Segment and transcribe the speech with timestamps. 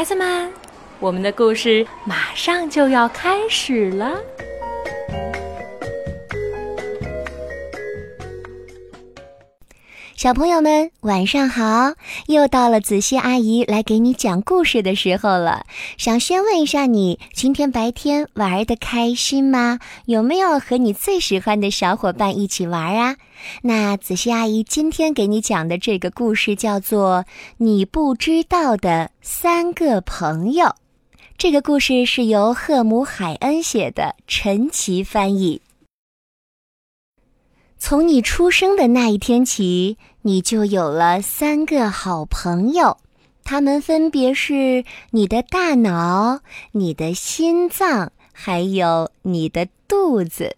[0.00, 0.50] 孩子们，
[0.98, 4.18] 我们的故事马上就要开始了。
[10.20, 11.94] 小朋友们，晚上好！
[12.26, 15.64] 又到了子熙阿姨来给你讲故事的时候了。
[15.96, 19.78] 想先问一下你，今天白天玩的开心吗？
[20.04, 23.16] 有没有和你最喜欢的小伙伴一起玩啊？
[23.62, 27.24] 那子熙阿姨今天给你讲的这个故事叫做
[27.56, 30.66] 《你不知道的三个朋友》。
[31.38, 35.62] 这个故事是由赫姆海恩写的，陈奇翻译。
[37.82, 42.98] 从你出生的那一天起，你就有了三个好朋友，
[43.42, 46.40] 他们分别是你的大脑、
[46.72, 50.56] 你的心脏，还有你的肚子。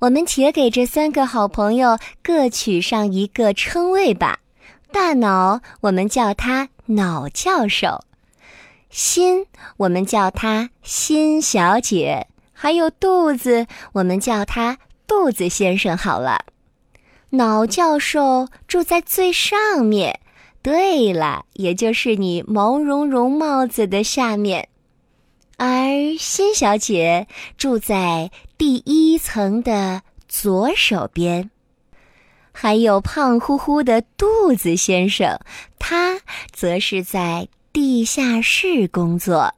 [0.00, 4.40] 我们且给这三个好朋友各取上一个称谓吧。
[4.92, 8.04] 大脑，我们叫他脑教授；
[8.90, 9.46] 心，
[9.78, 14.76] 我们叫他心小姐；还有肚子，我们叫他
[15.10, 15.96] 肚子先生。
[15.96, 16.44] 好了。
[17.30, 20.20] 脑教授住在最上面，
[20.62, 24.68] 对了，也就是你毛茸茸帽子的下面，
[25.56, 25.66] 而
[26.16, 31.50] 辛小姐住在第一层的左手边，
[32.52, 35.40] 还有胖乎乎的肚子先生，
[35.80, 36.20] 他
[36.52, 39.54] 则是在地下室工作。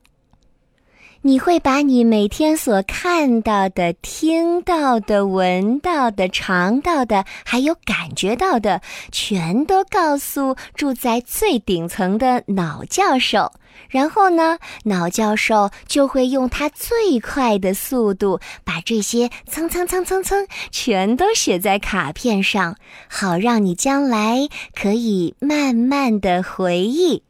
[1.25, 8.81] 你会把你每天所看到的、听到的、闻到的、尝到的，还有感觉到的，
[9.13, 13.53] 全都告诉住在最顶层的脑教授。
[13.89, 22.77] 然后呢，脑教授就会用他最快的速度，把这些蹭蹭蹭蹭蹭全都写在卡片上，
[23.09, 27.23] 好让你将来可以慢慢的回忆。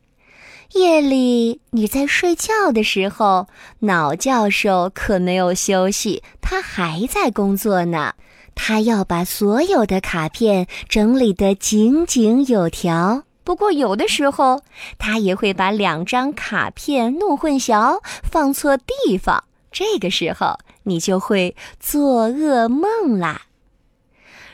[0.75, 3.47] 夜里你在睡觉的时候，
[3.81, 8.15] 脑教授可没有休息，他还在工作呢。
[8.55, 13.25] 他要把所有的卡片整理得井井有条。
[13.45, 14.63] 不过有的时候，
[14.99, 19.45] 他也会把两张卡片弄混淆，放错地方。
[19.71, 23.43] 这个时候，你就会做噩梦啦。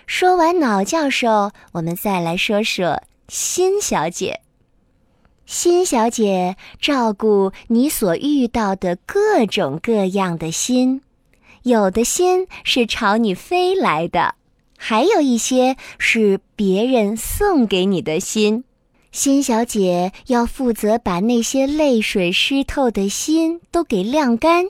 [0.07, 4.41] 说完脑教授，我们再来说说辛小姐。
[5.49, 11.01] 心小姐照顾你所遇到的各种各样的心，
[11.63, 14.35] 有的心是朝你飞来的，
[14.77, 18.65] 还有一些是别人送给你的心。
[19.11, 24.67] 心小姐要负责把那些泪水湿透的心都给晾干，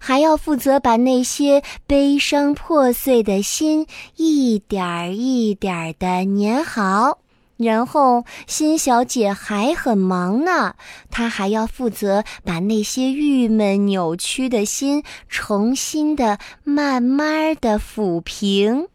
[0.00, 3.86] 还要负责把那些悲伤破碎的心
[4.16, 7.20] 一点儿一点儿的粘好。
[7.56, 10.74] 然后，辛小姐还很忙呢，
[11.10, 18.88] 她还要负责把那些郁闷、扭曲的心重新的、慢慢的抚平。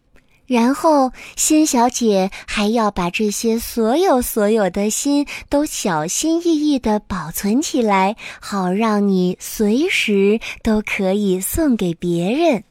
[0.45, 12.63] 然后，辛小姐还要把这些所有所有的心都小心翼翼的保存起来，好让你随时都可以送给别人。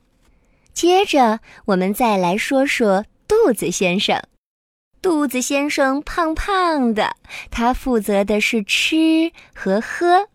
[0.72, 4.22] 接着，我们再来说说肚子先生。
[5.02, 7.16] 肚子先生胖胖的，
[7.50, 10.26] 他负责的是吃和喝。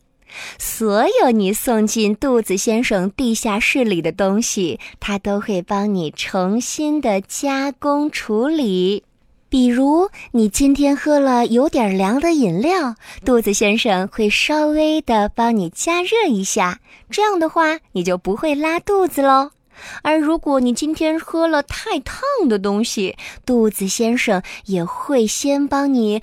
[0.58, 9.03] 所有你送进肚子先生地下室里的东西，他都会帮你重新的加工处理。
[9.48, 19.52] 比如，你今天喝了有点凉的饮料，肚子先生会稍微的帮你加热一下，这样的话你就不会拉肚子喽。
[20.02, 26.22] 而如果你今天喝了太烫的东西，肚子先生也会先帮你，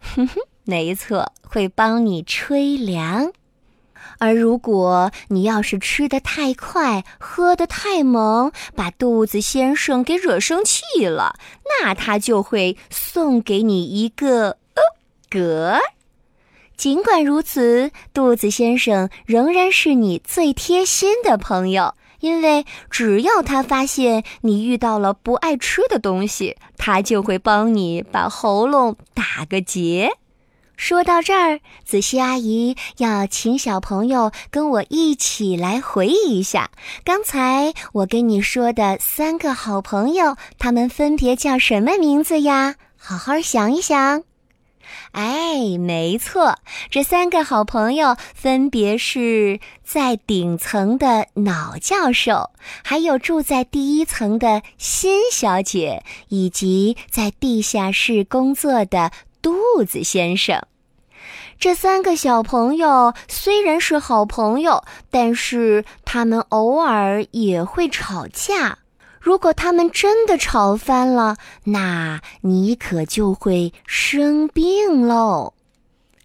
[0.00, 3.32] 哼哼，没错，会帮你吹凉。
[4.18, 11.34] 而如果你要是吃的太快，喝的太猛，把肚子先生给惹生气了，
[11.82, 14.82] 那他就会送给你一个呃
[15.28, 15.78] 嗝。
[16.76, 30.10] 尽管如此，肚子先生仍然是你最贴心的朋友，因为只要他发现你遇到了不爱吃的东西，他就会帮你把喉咙打个结。
[30.76, 36.72] 说到这儿，子熙阿姨要请小朋友跟我一起来回忆一下
[37.04, 42.74] 刚才我跟你说的三个好朋友，他们分别叫什么名字呀？
[42.98, 44.24] 好好想一想。
[45.12, 46.58] 哎，没错，
[46.90, 52.50] 这三个好朋友分别是在顶层的脑教授，
[52.82, 60.60] 还有住在第一层的新小姐，以及在地下室工作的肚子先生。
[61.58, 68.78] 这三个小朋友虽然是好朋友，但是他们偶尔也会吵架。
[69.24, 75.54] 如果他们真的吵翻了，那你可就会生病喽。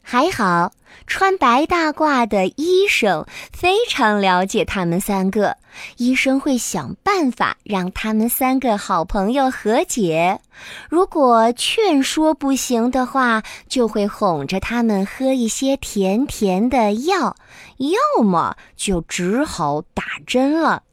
[0.01, 0.74] 还好，
[1.07, 5.56] 穿白大褂的医生非常了解他们三个。
[5.96, 10.42] 医生会想办法让他们三个好朋友和解。
[10.90, 17.38] 如果劝说不行的话，就会哄着他们喝一些甜甜的药，
[17.78, 20.84] 要么就只好打针了。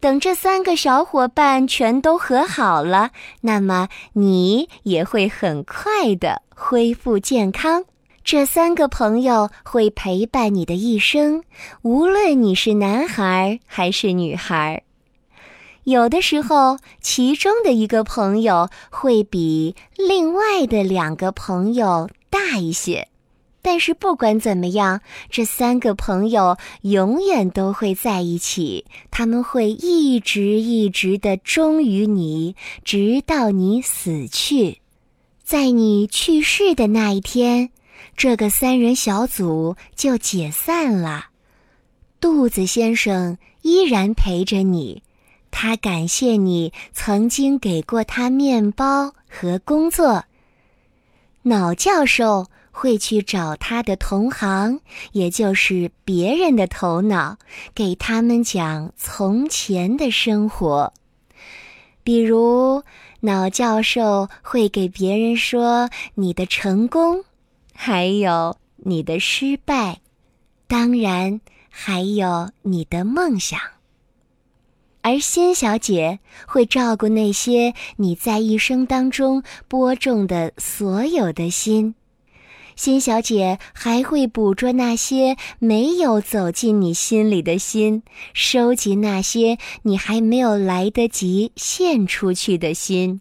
[0.00, 3.10] 等这三个小伙伴全都和好了，
[3.42, 7.84] 那么你也会很快的恢复健康。
[8.24, 11.42] 这三个朋友会陪伴你的一生，
[11.82, 14.84] 无论你是男孩还是女孩。
[15.84, 23.08] 有的时候，其中的一个朋友会比另外的两个朋友大一些，
[23.62, 25.00] 但是不管怎么样，
[25.30, 28.84] 这三个朋友永远都会在一起。
[29.10, 34.80] 他们会一直一直的忠于你，直到你死去。
[35.44, 37.70] 在你去世的那一天。
[38.14, 41.28] 这个三人小组就解散了。
[42.20, 45.02] 肚子先生依然陪着你，
[45.50, 50.24] 他感谢你曾经给过他面包和工作。
[51.42, 54.80] 脑教授会去找他的同行，
[55.12, 57.38] 也就是别人的头脑，
[57.74, 60.92] 给他们讲从前的生活。
[62.02, 62.82] 比如，
[63.20, 67.24] 脑教授会给别人说你的成功。
[67.74, 70.00] 还有你的失败，
[70.66, 73.58] 当然还有你的梦想。
[75.00, 81.94] 而辛小姐会照顾那些你在一生当中播种的所有的心。
[82.76, 88.02] 辛小姐还会捕捉那些没有走进你心里的心，
[88.32, 93.20] 收集那些你还没有来得及献出去的心。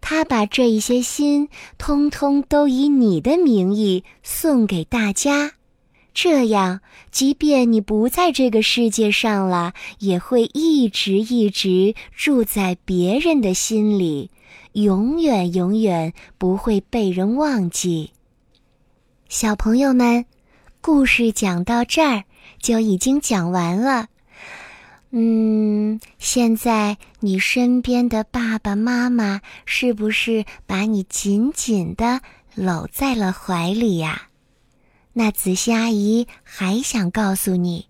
[0.00, 5.54] 她把这一些心，通通都以你的名义送给大家，
[6.14, 6.80] 这样，
[7.10, 14.30] 即便你不在这个世界上了，也会一直一直住在别人的心里，
[14.74, 18.10] 永远永远不会被人忘记。
[19.28, 20.24] 小朋友们，
[20.80, 22.24] 故事讲到这儿
[22.62, 24.06] 就已经讲完了。
[25.10, 32.22] 嗯，现在你身边的爸爸妈妈是不是把你紧紧的
[32.54, 34.28] 搂在了怀里呀？
[35.12, 37.86] 那子熙阿姨还想告诉你，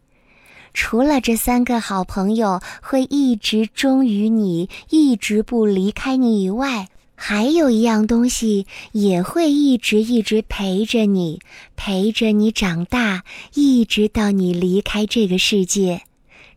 [0.75, 6.88] 除了这三个好朋友会一直忠于你，一直不离开你以外，
[7.20, 11.41] 还有一样东西也会一直一直陪着你，
[11.75, 13.25] 陪着你长大，
[13.55, 16.03] 一直到你离开这个世界。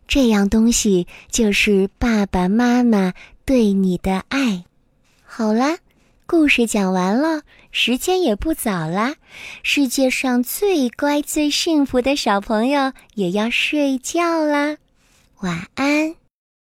[0.06, 3.12] 这样东西就是爸爸妈妈
[3.44, 4.64] 对你的爱。
[5.24, 5.78] 好啦，
[6.26, 7.42] 故事讲完了，
[7.72, 9.16] 时间也不早啦。
[9.64, 14.76] 世界上最乖、最幸福的小朋友也要睡觉啦，
[15.40, 16.21] 晚安。